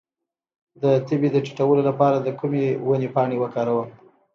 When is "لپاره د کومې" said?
1.89-2.65